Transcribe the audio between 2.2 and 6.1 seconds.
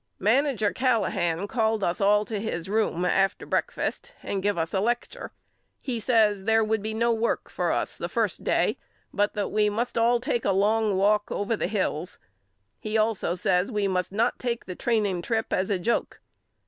to his room after breakfast and give us a lecture. He